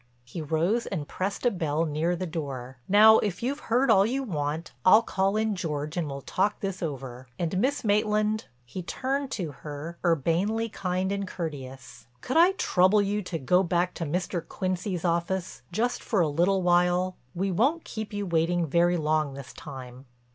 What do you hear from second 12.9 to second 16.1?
you to go back to Mr. Quincy's office; just